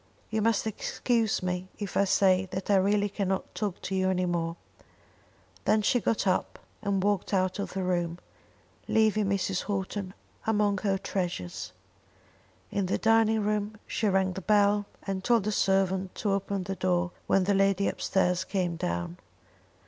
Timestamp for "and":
6.81-7.03, 15.05-15.23